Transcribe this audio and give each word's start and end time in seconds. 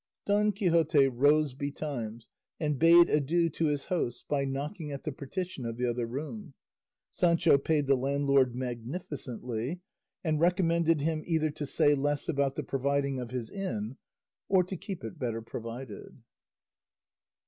Don 0.25 0.51
Quixote 0.51 1.09
rose 1.09 1.53
betimes, 1.53 2.25
and 2.59 2.79
bade 2.79 3.07
adieu 3.07 3.51
to 3.51 3.67
his 3.67 3.85
hosts 3.85 4.25
by 4.27 4.45
knocking 4.45 4.91
at 4.91 5.03
the 5.03 5.11
partition 5.11 5.63
of 5.63 5.77
the 5.77 5.87
other 5.87 6.07
room. 6.07 6.55
Sancho 7.11 7.59
paid 7.59 7.85
the 7.85 7.95
landlord 7.95 8.55
magnificently, 8.55 9.79
and 10.23 10.39
recommended 10.39 11.01
him 11.01 11.21
either 11.27 11.51
to 11.51 11.67
say 11.67 11.93
less 11.93 12.27
about 12.27 12.55
the 12.55 12.63
providing 12.63 13.19
of 13.19 13.29
his 13.29 13.51
inn 13.51 13.95
or 14.49 14.63
to 14.63 14.75
keep 14.75 15.03
it 15.03 15.19
better 15.19 15.43
provided. 15.43 16.17